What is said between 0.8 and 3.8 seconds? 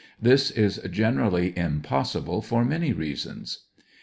generally impossible, for many reasons.